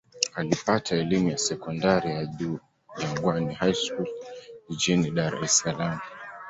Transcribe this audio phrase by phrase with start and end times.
[0.35, 2.59] Alipata elimu ya sekondari ya juu
[2.97, 4.07] Jangwani High School
[4.69, 5.99] jijini Dar es Salaam.